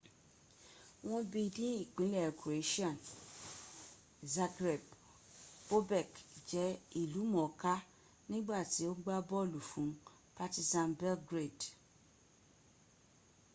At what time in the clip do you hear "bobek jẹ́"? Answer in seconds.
5.67-6.69